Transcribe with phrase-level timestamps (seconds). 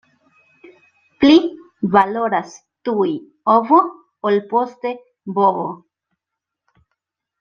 [1.23, 1.35] Pli
[1.95, 2.55] valoras
[2.89, 3.07] tuj
[3.57, 3.83] ovo,
[4.31, 4.95] ol poste
[5.37, 5.69] bovo.